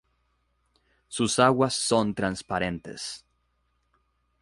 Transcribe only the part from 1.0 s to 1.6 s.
Sus